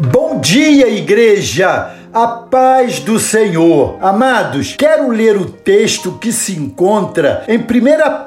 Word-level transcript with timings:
Bom 0.00 0.40
dia, 0.40 0.88
igreja! 0.88 1.94
A 2.14 2.28
paz 2.28 3.00
do 3.00 3.18
Senhor. 3.18 3.98
Amados, 4.00 4.76
quero 4.78 5.10
ler 5.10 5.36
o 5.36 5.46
texto 5.46 6.12
que 6.12 6.30
se 6.30 6.52
encontra 6.52 7.42
em 7.48 7.58
1 7.58 7.64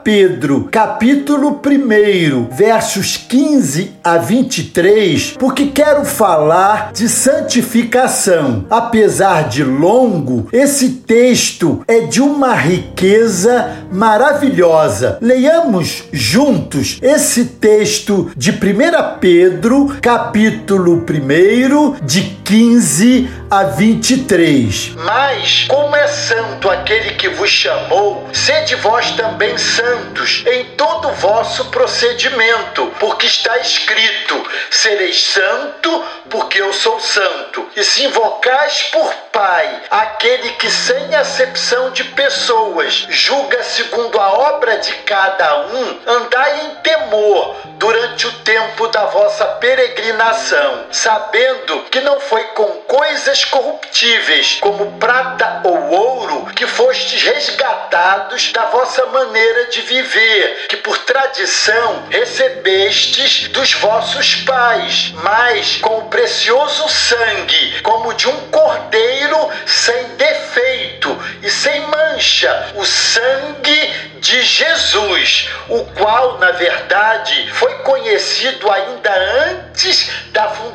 Pedro, 0.04 0.68
capítulo 0.70 1.62
1, 1.66 2.54
versos 2.54 3.16
15 3.16 3.94
a 4.04 4.18
23, 4.18 5.38
porque 5.40 5.68
quero 5.68 6.04
falar 6.04 6.92
de 6.92 7.08
santificação. 7.08 8.66
Apesar 8.70 9.48
de 9.48 9.64
longo, 9.64 10.50
esse 10.52 10.90
texto 10.90 11.82
é 11.88 12.02
de 12.02 12.22
uma 12.22 12.56
riqueza 12.56 13.86
maravilhosa. 13.90 15.18
Leiamos 15.22 16.04
juntos 16.12 17.00
esse 17.02 17.46
texto 17.46 18.30
de 18.36 18.52
1 18.52 19.18
Pedro, 19.22 19.96
capítulo 20.02 21.06
1, 21.10 22.06
de 22.06 22.36
15 22.44 23.30
a 23.50 23.64
23. 23.64 24.96
Mas, 24.96 25.66
como 25.68 25.96
é 25.96 26.08
santo 26.08 26.70
aquele 26.70 27.16
que 27.16 27.30
vos 27.30 27.50
chamou, 27.50 28.28
sede 28.34 28.76
vós 28.76 29.12
também 29.12 29.58
santos 29.58 30.44
em 30.46 30.66
todo 30.76 31.08
o 31.08 31.14
vosso 31.14 31.66
procedimento, 31.66 32.92
porque 33.00 33.26
está 33.26 33.58
escrito: 33.60 34.46
sereis 34.70 35.24
santo, 35.24 36.04
porque 36.30 36.62
eu 36.62 36.74
sou 36.74 37.00
santo. 37.00 37.68
E 37.76 37.84
se 37.84 38.04
invocais 38.04 38.84
por 38.92 39.14
Pai 39.32 39.84
aquele 39.92 40.54
que, 40.54 40.70
sem 40.70 41.14
acepção 41.14 41.92
de 41.92 42.04
pessoas, 42.06 43.06
julga 43.10 43.62
segundo 43.62 44.20
a 44.20 44.32
obra 44.32 44.80
de 44.80 44.92
cada 45.06 45.68
um, 45.68 46.00
andai 46.08 46.66
em 46.66 46.76
temor 46.82 47.56
durante 47.78 48.26
o 48.26 48.32
tempo 48.40 48.88
da 48.88 49.06
vossa 49.06 49.46
peregrinação, 49.46 50.86
sabendo 50.92 51.84
que 51.92 52.02
não 52.02 52.20
foi 52.20 52.44
com 52.46 52.66
coisas 52.88 53.37
corruptíveis, 53.46 54.58
como 54.60 54.98
prata 55.00 55.62
ou 55.64 55.90
ouro, 55.90 56.46
que 56.56 56.66
fostes 56.66 57.22
resgatados 57.24 58.52
da 58.52 58.66
vossa 58.66 59.06
maneira 59.08 59.66
de 59.66 59.82
viver, 59.82 60.68
que 60.70 60.78
por 60.78 60.98
tradição 61.00 62.04
recebestes 62.10 63.48
dos 63.50 63.74
vossos 63.74 64.36
pais, 64.36 65.14
mas 65.24 65.78
com 65.78 66.00
o 66.00 66.10
precioso 66.10 66.88
sangue, 66.90 67.82
como 67.82 68.14
de 68.14 68.28
um 68.28 68.50
cordeiro 68.50 69.50
sem 69.66 70.04
defeito 70.16 71.18
e 71.42 71.50
sem 71.50 71.82
mancha, 71.88 72.74
o 72.76 72.86
sangue 72.86 74.08
de 74.20 74.42
Jesus, 74.42 75.50
o 75.70 75.86
qual, 75.94 76.38
na 76.40 76.52
verdade, 76.52 77.50
foi 77.54 77.74
conhecido 77.80 78.70
ainda 78.72 79.14
antes 79.50 80.12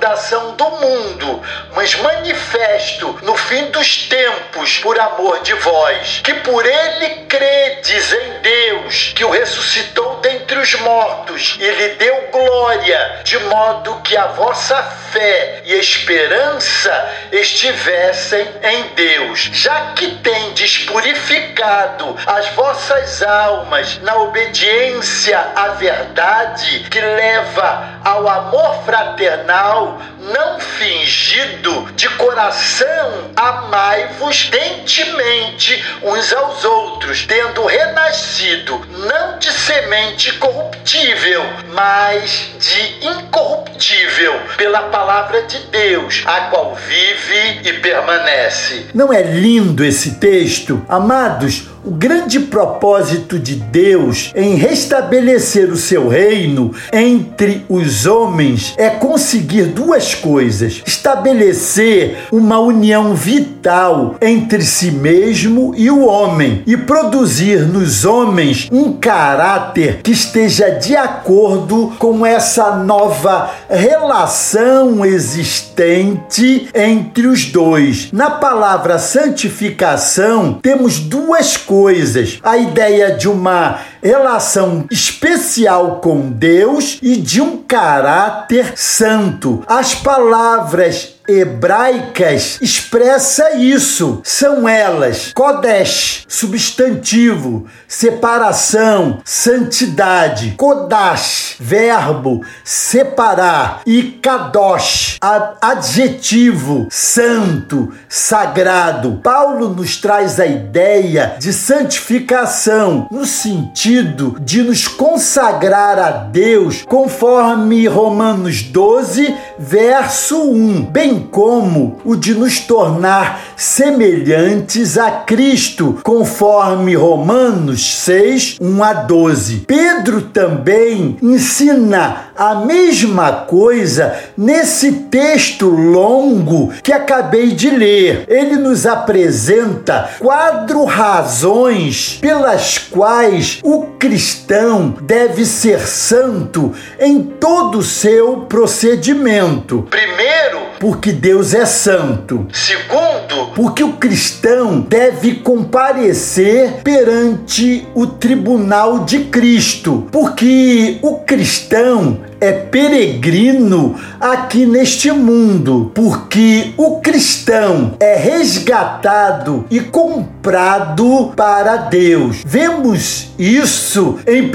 fundação 0.02 0.56
do 0.56 0.68
mundo, 0.68 1.40
mas 1.76 1.94
manifesto 1.94 3.20
no 3.22 3.36
fim 3.36 3.66
dos 3.66 4.08
tempos 4.08 4.78
por 4.78 4.98
amor 4.98 5.40
de 5.42 5.54
vós, 5.54 6.20
que 6.24 6.34
por 6.34 6.66
ele 6.66 7.26
credes 7.28 8.12
em 8.12 8.40
Deus, 8.40 9.12
que 9.14 9.24
o 9.24 9.30
ressuscitou 9.30 10.11
dentre 10.22 10.58
os 10.58 10.74
mortos. 10.76 11.56
E 11.60 11.70
lhe 11.70 11.88
deu 11.96 12.28
glória, 12.30 13.20
de 13.24 13.38
modo 13.40 14.00
que 14.02 14.16
a 14.16 14.28
vossa 14.28 14.82
fé 14.82 15.62
e 15.64 15.74
esperança 15.74 17.10
estivessem 17.30 18.48
em 18.62 18.82
Deus, 18.94 19.50
já 19.52 19.92
que 19.92 20.16
tendes 20.16 20.78
purificado 20.78 22.16
as 22.26 22.48
vossas 22.50 23.22
almas 23.22 23.98
na 24.02 24.16
obediência 24.16 25.38
à 25.54 25.68
verdade 25.68 26.86
que 26.90 27.00
leva 27.00 28.00
ao 28.04 28.28
amor 28.28 28.84
fraternal 28.84 30.00
não 30.22 30.60
fingido, 30.60 31.88
de 31.96 32.08
coração 32.10 33.30
amai-vos 33.34 34.50
dentemente 34.50 35.84
uns 36.02 36.32
aos 36.32 36.64
outros, 36.64 37.26
tendo 37.26 37.64
renascido 37.66 38.80
não 39.08 39.38
de 39.38 39.50
semente 39.50 40.32
corruptível, 40.34 41.42
mas 41.72 42.50
de 42.58 43.06
incorruptível, 43.06 44.40
pela 44.56 44.82
palavra 44.84 45.42
de 45.42 45.58
Deus, 45.66 46.22
a 46.26 46.42
qual 46.42 46.74
vive 46.76 47.68
e 47.68 47.72
permanece. 47.80 48.86
Não 48.94 49.12
é 49.12 49.22
lindo 49.22 49.84
esse 49.84 50.16
texto? 50.16 50.84
Amados, 50.88 51.71
o 51.84 51.90
grande 51.90 52.38
propósito 52.38 53.38
de 53.38 53.56
Deus 53.56 54.32
em 54.34 54.54
restabelecer 54.54 55.70
o 55.70 55.76
seu 55.76 56.08
reino 56.08 56.72
entre 56.92 57.64
os 57.68 58.06
homens 58.06 58.74
é 58.76 58.90
conseguir 58.90 59.64
duas 59.64 60.14
coisas: 60.14 60.82
estabelecer 60.86 62.28
uma 62.30 62.58
união 62.58 63.14
vital 63.14 64.16
entre 64.20 64.62
si 64.62 64.90
mesmo 64.90 65.74
e 65.76 65.90
o 65.90 66.04
homem 66.06 66.62
e 66.66 66.76
produzir 66.76 67.66
nos 67.66 68.04
homens 68.04 68.68
um 68.70 68.92
caráter 68.92 70.00
que 70.02 70.12
esteja 70.12 70.70
de 70.70 70.94
acordo 70.96 71.92
com 71.98 72.24
essa 72.24 72.76
nova 72.76 73.50
relação 73.68 75.04
existente 75.04 76.68
entre 76.74 77.26
os 77.26 77.46
dois. 77.46 78.10
Na 78.12 78.30
palavra 78.30 78.98
santificação, 78.98 80.58
temos 80.62 80.98
duas 80.98 81.56
coisas 81.56 81.71
coisas. 81.72 82.38
A 82.42 82.58
ideia 82.58 83.12
de 83.12 83.26
uma 83.26 83.78
relação 84.02 84.84
especial 84.90 86.00
com 86.02 86.30
Deus 86.30 86.98
e 87.00 87.16
de 87.16 87.40
um 87.40 87.62
caráter 87.62 88.74
santo. 88.76 89.64
As 89.66 89.94
palavras 89.94 91.11
hebraicas 91.28 92.58
expressa 92.60 93.56
isso. 93.56 94.20
São 94.24 94.68
elas: 94.68 95.32
Kodesh, 95.34 96.24
substantivo, 96.28 97.66
separação, 97.86 99.20
santidade, 99.24 100.54
Kodash, 100.56 101.56
verbo, 101.58 102.44
separar, 102.64 103.82
e 103.86 104.02
Kadosh, 104.02 105.18
adjetivo, 105.60 106.88
santo, 106.90 107.92
sagrado. 108.08 109.20
Paulo 109.22 109.68
nos 109.68 109.96
traz 109.96 110.40
a 110.40 110.46
ideia 110.46 111.36
de 111.38 111.52
santificação 111.52 113.06
no 113.10 113.24
sentido 113.24 114.36
de 114.40 114.62
nos 114.62 114.88
consagrar 114.88 115.98
a 115.98 116.10
Deus, 116.10 116.82
conforme 116.82 117.86
Romanos 117.86 118.62
12, 118.62 119.34
verso 119.58 120.50
1, 120.50 120.84
bem 120.86 121.21
como 121.22 122.00
o 122.04 122.16
de 122.16 122.34
nos 122.34 122.60
tornar 122.60 123.40
semelhantes 123.56 124.98
a 124.98 125.10
Cristo, 125.10 125.98
conforme 126.02 126.94
Romanos 126.94 128.00
6, 128.00 128.58
1 128.60 128.84
a 128.84 128.92
12. 128.92 129.56
Pedro 129.66 130.22
também 130.22 131.16
ensina 131.22 132.32
a 132.36 132.54
mesma 132.54 133.32
coisa 133.32 134.14
nesse 134.36 134.92
texto 134.92 135.68
longo 135.68 136.72
que 136.82 136.92
acabei 136.92 137.52
de 137.52 137.70
ler. 137.70 138.24
Ele 138.28 138.56
nos 138.56 138.86
apresenta 138.86 140.10
quatro 140.18 140.84
razões 140.84 142.18
pelas 142.20 142.78
quais 142.78 143.60
o 143.62 143.82
cristão 143.98 144.96
deve 145.00 145.44
ser 145.44 145.80
santo 145.80 146.72
em 146.98 147.22
todo 147.22 147.78
o 147.78 147.82
seu 147.82 148.46
procedimento. 148.48 149.86
Primeiro, 149.90 150.71
porque 150.82 151.12
Deus 151.12 151.54
é 151.54 151.64
santo. 151.64 152.48
Segundo, 152.52 153.52
porque 153.54 153.84
o 153.84 153.92
cristão 153.92 154.80
deve 154.80 155.36
comparecer 155.36 156.80
perante 156.82 157.86
o 157.94 158.04
tribunal 158.04 159.04
de 159.04 159.26
Cristo. 159.26 160.08
Porque 160.10 160.98
o 161.00 161.20
cristão 161.20 162.18
é 162.40 162.50
peregrino 162.50 163.94
aqui 164.20 164.66
neste 164.66 165.12
mundo, 165.12 165.92
porque 165.94 166.72
o 166.76 167.00
cristão 167.00 167.94
é 168.00 168.16
resgatado 168.16 169.64
e 169.70 169.78
comprado 169.78 170.41
para 170.42 171.76
Deus. 171.76 172.42
Vemos 172.44 173.30
isso 173.38 174.18
em 174.26 174.42
1 174.42 174.50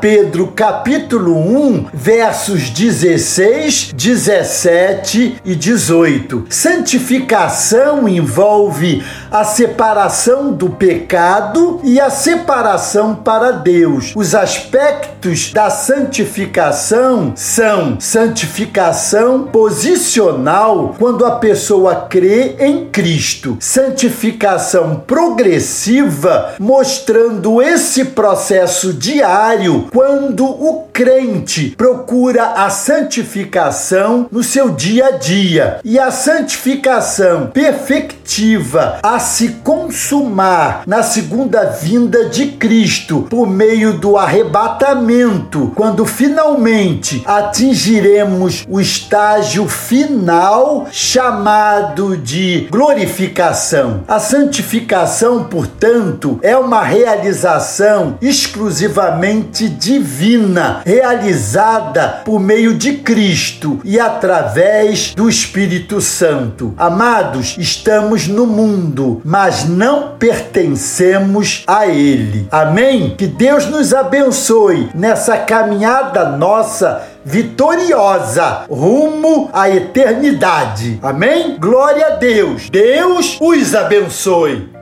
Pedro 0.00 0.48
capítulo 0.48 1.36
1, 1.36 1.86
versos 1.92 2.70
16, 2.70 3.92
17 3.92 5.36
e 5.44 5.54
18. 5.54 6.46
Santificação 6.48 8.08
envolve 8.08 9.04
a 9.30 9.44
separação 9.44 10.52
do 10.52 10.70
pecado 10.70 11.80
e 11.84 12.00
a 12.00 12.10
separação 12.10 13.14
para 13.14 13.50
Deus. 13.52 14.12
Os 14.16 14.34
aspectos 14.34 15.52
da 15.52 15.70
santificação 15.70 17.32
são 17.36 18.00
santificação 18.00 19.44
posicional 19.44 20.94
quando 20.98 21.24
a 21.24 21.32
pessoa 21.32 22.06
crê 22.08 22.56
em 22.58 22.86
Cristo, 22.86 23.56
santificação 23.60 24.96
progressiva, 25.18 26.54
mostrando 26.60 27.60
esse 27.60 28.04
processo 28.04 28.92
diário 28.92 29.88
quando 29.92 30.44
o 30.44 30.84
crente 30.92 31.74
procura 31.76 32.52
a 32.54 32.70
santificação 32.70 34.28
no 34.30 34.44
seu 34.44 34.70
dia 34.70 35.06
a 35.06 35.10
dia 35.12 35.80
e 35.84 35.98
a 35.98 36.12
santificação 36.12 37.48
perfectiva 37.48 38.98
a 39.02 39.18
se 39.18 39.48
consumar 39.64 40.82
na 40.86 41.02
segunda 41.02 41.64
vinda 41.64 42.28
de 42.28 42.48
Cristo 42.52 43.26
por 43.28 43.48
meio 43.48 43.94
do 43.94 44.16
arrebatamento, 44.16 45.72
quando 45.74 46.04
finalmente 46.04 47.22
atingiremos 47.26 48.64
o 48.68 48.80
estágio 48.80 49.68
final 49.68 50.86
chamado 50.92 52.16
de 52.16 52.68
glorificação. 52.70 54.04
A 54.06 54.20
santificação, 54.20 55.07
portanto, 55.44 56.38
é 56.42 56.56
uma 56.56 56.82
realização 56.82 58.18
exclusivamente 58.20 59.68
divina, 59.68 60.82
realizada 60.84 62.22
por 62.24 62.40
meio 62.40 62.74
de 62.74 62.94
Cristo 62.98 63.80
e 63.84 63.98
através 63.98 65.14
do 65.14 65.28
Espírito 65.28 66.00
Santo. 66.00 66.74
Amados, 66.76 67.56
estamos 67.58 68.26
no 68.26 68.46
mundo, 68.46 69.20
mas 69.24 69.64
não 69.64 70.16
pertencemos 70.18 71.64
a 71.66 71.86
ele. 71.86 72.46
Amém? 72.50 73.14
Que 73.16 73.26
Deus 73.26 73.66
nos 73.66 73.94
abençoe 73.94 74.90
nessa 74.94 75.36
caminhada 75.38 76.30
nossa 76.30 77.02
vitoriosa 77.24 78.64
rumo 78.70 79.50
à 79.52 79.68
eternidade. 79.68 80.98
Amém? 81.02 81.56
Glória 81.58 82.06
a 82.06 82.10
Deus. 82.10 82.70
Deus 82.70 83.36
os 83.40 83.74
abençoe. 83.74 84.77